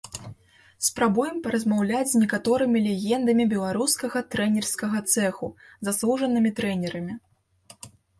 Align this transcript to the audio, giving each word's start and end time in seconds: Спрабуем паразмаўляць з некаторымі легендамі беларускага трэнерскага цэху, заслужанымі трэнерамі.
Спрабуем 0.85 1.35
паразмаўляць 1.45 2.11
з 2.13 2.21
некаторымі 2.23 2.79
легендамі 2.85 3.45
беларускага 3.51 4.19
трэнерскага 4.37 4.99
цэху, 5.17 5.47
заслужанымі 5.89 6.49
трэнерамі. 6.61 7.13